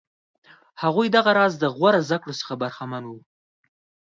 [0.81, 3.21] هغوی دغه راز د غوره زده کړو څخه برخمن وي.